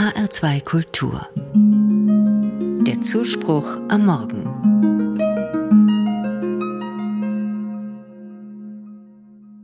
HR2 0.00 0.64
Kultur. 0.64 1.28
Der 2.86 3.02
Zuspruch 3.02 3.66
am 3.90 4.06
Morgen. 4.06 4.46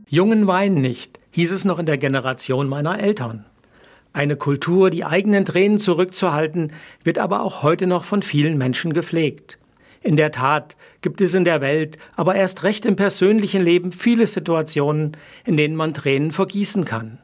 Jungen 0.07 0.45
weinen 0.45 0.79
nicht, 0.79 1.19
hieß 1.31 1.51
es 1.51 1.65
noch 1.65 1.79
in 1.79 1.87
der 1.87 1.97
Generation 1.97 2.69
meiner 2.69 2.99
Eltern. 2.99 3.45
Eine 4.13 4.35
Kultur, 4.35 4.91
die 4.91 5.05
eigenen 5.05 5.43
Tränen 5.43 5.79
zurückzuhalten, 5.79 6.71
wird 7.03 7.17
aber 7.17 7.41
auch 7.41 7.63
heute 7.63 7.87
noch 7.87 8.03
von 8.03 8.21
vielen 8.21 8.59
Menschen 8.59 8.93
gepflegt. 8.93 9.57
In 10.03 10.17
der 10.17 10.31
Tat 10.31 10.77
gibt 11.01 11.19
es 11.19 11.33
in 11.33 11.45
der 11.45 11.61
Welt, 11.61 11.97
aber 12.15 12.35
erst 12.35 12.61
recht 12.61 12.85
im 12.85 12.95
persönlichen 12.95 13.63
Leben 13.63 13.91
viele 13.91 14.27
Situationen, 14.27 15.17
in 15.45 15.57
denen 15.57 15.75
man 15.75 15.95
Tränen 15.95 16.31
vergießen 16.31 16.85
kann. 16.85 17.17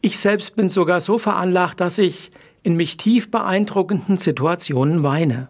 Ich 0.00 0.20
selbst 0.20 0.54
bin 0.54 0.68
sogar 0.68 1.00
so 1.00 1.18
veranlagt, 1.18 1.80
dass 1.80 1.98
ich 1.98 2.30
in 2.62 2.76
mich 2.76 2.98
tief 2.98 3.30
beeindruckenden 3.30 4.16
Situationen 4.16 5.02
weine. 5.02 5.48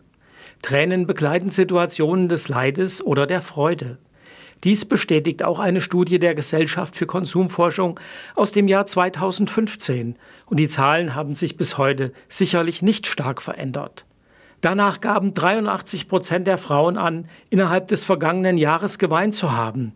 Tränen 0.62 1.06
begleiten 1.06 1.50
Situationen 1.50 2.28
des 2.30 2.48
Leides 2.48 3.04
oder 3.04 3.26
der 3.26 3.42
Freude. 3.42 3.98
Dies 4.64 4.86
bestätigt 4.86 5.44
auch 5.44 5.60
eine 5.60 5.80
Studie 5.80 6.18
der 6.18 6.34
Gesellschaft 6.34 6.96
für 6.96 7.06
Konsumforschung 7.06 8.00
aus 8.34 8.50
dem 8.50 8.68
Jahr 8.68 8.86
2015, 8.86 10.16
und 10.46 10.56
die 10.56 10.66
Zahlen 10.66 11.14
haben 11.14 11.34
sich 11.34 11.56
bis 11.56 11.78
heute 11.78 12.12
sicherlich 12.28 12.82
nicht 12.82 13.06
stark 13.06 13.42
verändert. 13.42 14.04
Danach 14.60 15.00
gaben 15.00 15.34
83 15.34 16.08
Prozent 16.08 16.46
der 16.46 16.58
Frauen 16.58 16.96
an, 16.96 17.28
innerhalb 17.50 17.86
des 17.88 18.02
vergangenen 18.02 18.56
Jahres 18.56 18.98
geweint 18.98 19.34
zu 19.34 19.52
haben 19.52 19.92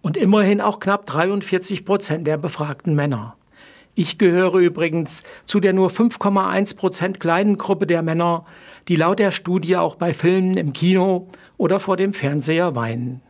und 0.00 0.16
immerhin 0.16 0.60
auch 0.60 0.80
knapp 0.80 1.04
43 1.04 1.84
Prozent 1.84 2.26
der 2.26 2.38
befragten 2.38 2.94
Männer. 2.94 3.37
Ich 4.00 4.16
gehöre 4.16 4.58
übrigens 4.58 5.24
zu 5.44 5.58
der 5.58 5.72
nur 5.72 5.90
5,1 5.90 6.76
Prozent 6.76 7.18
kleinen 7.18 7.58
Gruppe 7.58 7.84
der 7.84 8.02
Männer, 8.02 8.46
die 8.86 8.94
laut 8.94 9.18
der 9.18 9.32
Studie 9.32 9.76
auch 9.76 9.96
bei 9.96 10.14
Filmen 10.14 10.56
im 10.56 10.72
Kino 10.72 11.26
oder 11.56 11.80
vor 11.80 11.96
dem 11.96 12.12
Fernseher 12.12 12.76
weinen. 12.76 13.22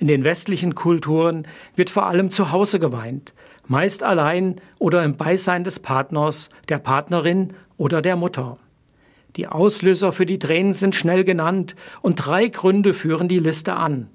In 0.00 0.08
den 0.08 0.24
westlichen 0.24 0.74
Kulturen 0.74 1.46
wird 1.76 1.90
vor 1.90 2.08
allem 2.08 2.32
zu 2.32 2.50
Hause 2.50 2.80
geweint, 2.80 3.34
meist 3.68 4.02
allein 4.02 4.60
oder 4.80 5.04
im 5.04 5.16
Beisein 5.16 5.62
des 5.62 5.78
Partners, 5.78 6.50
der 6.68 6.78
Partnerin 6.78 7.52
oder 7.76 8.02
der 8.02 8.16
Mutter. 8.16 8.58
Die 9.36 9.46
Auslöser 9.46 10.10
für 10.10 10.26
die 10.26 10.40
Tränen 10.40 10.74
sind 10.74 10.96
schnell 10.96 11.22
genannt 11.22 11.76
und 12.02 12.16
drei 12.16 12.48
Gründe 12.48 12.94
führen 12.94 13.28
die 13.28 13.38
Liste 13.38 13.74
an. 13.74 14.08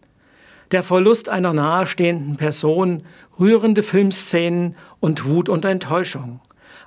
Der 0.72 0.84
Verlust 0.84 1.30
einer 1.30 1.54
nahestehenden 1.54 2.38
Person, 2.38 3.04
rührende 3.40 3.82
Filmszenen 3.82 4.76
und 5.00 5.26
Wut 5.26 5.50
und 5.50 5.66
Enttäuschung. 5.66 6.42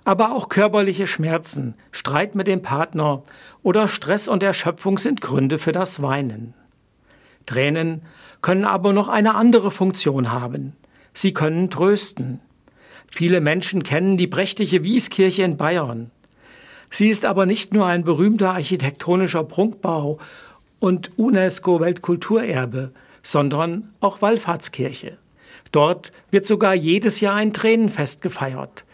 Aber 0.04 0.32
auch 0.32 0.48
körperliche 0.48 1.06
Schmerzen, 1.06 1.74
Streit 1.90 2.34
mit 2.34 2.46
dem 2.46 2.62
Partner 2.62 3.22
oder 3.62 3.88
Stress 3.88 4.28
und 4.28 4.42
Erschöpfung 4.42 4.98
sind 4.98 5.20
Gründe 5.20 5.58
für 5.58 5.72
das 5.72 6.02
Weinen. 6.02 6.54
Tränen 7.46 8.02
können 8.40 8.64
aber 8.64 8.92
noch 8.92 9.08
eine 9.08 9.34
andere 9.34 9.70
Funktion 9.70 10.30
haben. 10.30 10.74
Sie 11.12 11.32
können 11.32 11.70
trösten. 11.70 12.40
Viele 13.08 13.40
Menschen 13.40 13.82
kennen 13.82 14.16
die 14.16 14.26
prächtige 14.26 14.82
Wieskirche 14.82 15.42
in 15.42 15.56
Bayern. 15.56 16.10
Sie 16.90 17.08
ist 17.08 17.24
aber 17.24 17.46
nicht 17.46 17.72
nur 17.72 17.86
ein 17.86 18.04
berühmter 18.04 18.52
architektonischer 18.52 19.44
Prunkbau 19.44 20.18
und 20.78 21.10
UNESCO-Weltkulturerbe, 21.16 22.92
sondern 23.22 23.92
auch 24.00 24.22
Wallfahrtskirche. 24.22 25.18
Dort 25.70 26.12
wird 26.30 26.46
sogar 26.46 26.74
jedes 26.74 27.20
Jahr 27.20 27.34
ein 27.34 27.52
Tränenfest 27.52 28.22
gefeiert. 28.22 28.84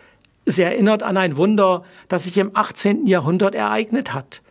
Es 0.44 0.58
erinnert 0.58 1.02
an 1.02 1.16
ein 1.16 1.36
Wunder, 1.36 1.84
das 2.08 2.24
sich 2.24 2.38
im 2.38 2.52
18. 2.54 3.06
Jahrhundert 3.06 3.54
ereignet 3.54 4.14
hat. 4.14 4.42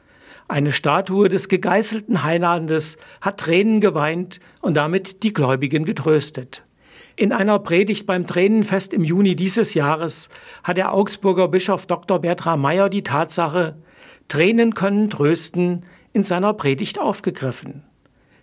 Eine 0.48 0.72
Statue 0.72 1.28
des 1.28 1.50
gegeißelten 1.50 2.24
Heilandes 2.24 2.98
hat 3.20 3.40
Tränen 3.40 3.82
geweint 3.82 4.40
und 4.62 4.78
damit 4.78 5.24
die 5.24 5.34
Gläubigen 5.34 5.86
getröstet. 5.86 6.64
In 7.16 7.34
einer 7.34 7.58
Predigt 7.58 8.06
beim 8.06 8.28
Tränenfest 8.28 8.94
im 8.94 9.04
Juni 9.04 9.36
dieses 9.36 9.74
Jahres 9.74 10.30
hat 10.64 10.78
der 10.78 10.94
Augsburger 10.94 11.48
Bischof 11.48 11.88
Dr. 11.88 12.20
Bertram 12.20 12.62
Meyer 12.62 12.90
die 12.90 13.02
Tatsache, 13.02 13.76
Tränen 14.28 14.76
können 14.76 15.10
trösten, 15.10 15.84
in 16.14 16.24
seiner 16.24 16.54
Predigt 16.54 17.00
aufgegriffen. 17.00 17.87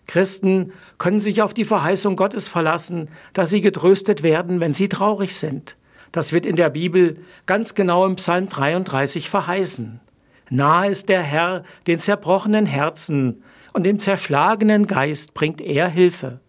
Christen 0.06 0.72
können 0.98 1.20
sich 1.20 1.42
auf 1.42 1.54
die 1.54 1.64
Verheißung 1.64 2.16
Gottes 2.16 2.48
verlassen, 2.48 3.08
dass 3.32 3.50
sie 3.50 3.60
getröstet 3.60 4.22
werden, 4.22 4.60
wenn 4.60 4.72
sie 4.72 4.88
traurig 4.88 5.36
sind. 5.36 5.76
Das 6.12 6.32
wird 6.32 6.46
in 6.46 6.56
der 6.56 6.70
Bibel 6.70 7.18
ganz 7.46 7.74
genau 7.74 8.06
im 8.06 8.16
Psalm 8.16 8.48
33 8.48 9.28
verheißen. 9.28 10.00
Nahe 10.50 10.90
ist 10.90 11.08
der 11.08 11.22
Herr 11.22 11.64
den 11.86 11.98
zerbrochenen 11.98 12.66
Herzen 12.66 13.42
und 13.72 13.84
dem 13.84 13.98
zerschlagenen 13.98 14.86
Geist 14.86 15.34
bringt 15.34 15.60
er 15.60 15.88
Hilfe. 15.88 16.40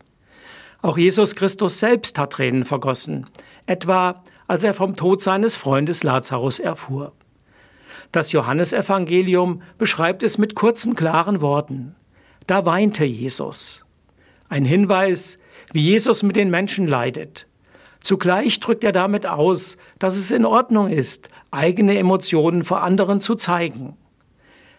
Auch 0.81 0.97
Jesus 0.97 1.35
Christus 1.35 1.79
selbst 1.79 2.19
hat 2.19 2.33
Tränen 2.33 2.65
vergossen, 2.65 3.25
etwa 3.65 4.21
als 4.47 4.63
er 4.63 4.75
vom 4.75 4.95
Tod 4.95 5.21
seines 5.21 5.55
Freundes 5.55 6.03
Lazarus 6.03 6.59
erfuhr. 6.59 7.13
Das 8.11 8.31
Johannesevangelium 8.31 9.63
beschreibt 9.77 10.21
es 10.21 10.37
mit 10.37 10.53
kurzen, 10.53 10.95
klaren 10.95 11.41
Worten. 11.41 11.95
Da 12.47 12.65
weinte 12.65 13.05
Jesus. 13.05 13.83
Ein 14.49 14.65
Hinweis, 14.65 15.39
wie 15.73 15.81
Jesus 15.81 16.21
mit 16.21 16.35
den 16.35 16.49
Menschen 16.49 16.87
leidet. 16.87 17.47
Zugleich 17.99 18.59
drückt 18.59 18.83
er 18.83 18.91
damit 18.91 19.25
aus, 19.25 19.77
dass 19.97 20.15
es 20.15 20.29
in 20.29 20.45
Ordnung 20.45 20.89
ist, 20.89 21.29
eigene 21.49 21.97
Emotionen 21.97 22.63
vor 22.63 22.83
anderen 22.83 23.19
zu 23.19 23.33
zeigen. 23.33 23.97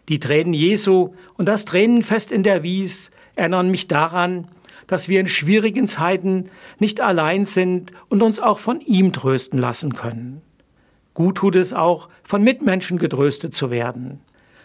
Die 0.08 0.20
Tränen 0.20 0.52
Jesu 0.52 1.14
und 1.34 1.48
das 1.48 1.64
Tränenfest 1.64 2.30
in 2.30 2.44
der 2.44 2.62
Wies 2.62 3.10
erinnern 3.34 3.70
mich 3.70 3.88
daran, 3.88 4.46
dass 4.86 5.08
wir 5.08 5.18
in 5.18 5.26
schwierigen 5.26 5.88
Zeiten 5.88 6.50
nicht 6.78 7.00
allein 7.00 7.44
sind 7.44 7.90
und 8.08 8.22
uns 8.22 8.38
auch 8.38 8.60
von 8.60 8.80
ihm 8.80 9.12
trösten 9.12 9.58
lassen 9.58 9.94
können. 9.94 10.42
Gut 11.12 11.38
tut 11.38 11.56
es 11.56 11.72
auch, 11.72 12.08
von 12.22 12.44
Mitmenschen 12.44 12.98
getröstet 12.98 13.54
zu 13.54 13.70
werden. 13.70 14.20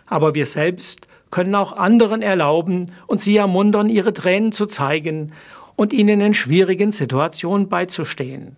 Aber 0.05 0.35
wir 0.35 0.45
selbst 0.45 1.07
können 1.31 1.55
auch 1.55 1.73
anderen 1.73 2.21
erlauben 2.21 2.91
und 3.07 3.21
sie 3.21 3.37
ermuntern, 3.37 3.89
ihre 3.89 4.13
Tränen 4.13 4.51
zu 4.51 4.65
zeigen 4.65 5.33
und 5.75 5.93
ihnen 5.93 6.21
in 6.21 6.33
schwierigen 6.33 6.91
Situationen 6.91 7.69
beizustehen. 7.69 8.57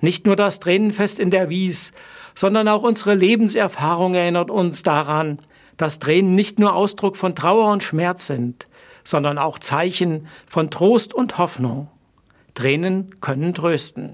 Nicht 0.00 0.26
nur 0.26 0.36
das 0.36 0.60
Tränenfest 0.60 1.18
in 1.18 1.30
der 1.30 1.48
Wies, 1.48 1.92
sondern 2.34 2.68
auch 2.68 2.82
unsere 2.82 3.14
Lebenserfahrung 3.14 4.14
erinnert 4.14 4.50
uns 4.50 4.82
daran, 4.82 5.38
dass 5.76 5.98
Tränen 5.98 6.34
nicht 6.34 6.58
nur 6.58 6.74
Ausdruck 6.74 7.16
von 7.16 7.34
Trauer 7.34 7.72
und 7.72 7.82
Schmerz 7.82 8.26
sind, 8.26 8.66
sondern 9.04 9.38
auch 9.38 9.58
Zeichen 9.58 10.28
von 10.46 10.70
Trost 10.70 11.14
und 11.14 11.38
Hoffnung. 11.38 11.88
Tränen 12.54 13.20
können 13.20 13.54
trösten. 13.54 14.10